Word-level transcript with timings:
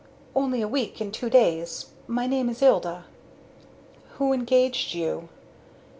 "Only 0.35 0.63
a 0.63 0.67
week 0.67 0.99
and 0.99 1.13
two 1.13 1.29
days. 1.29 1.91
My 2.07 2.25
name 2.25 2.49
is 2.49 2.63
Ilda." 2.63 3.05
"Who 4.13 4.33
engaged 4.33 4.95
you?" 4.95 5.29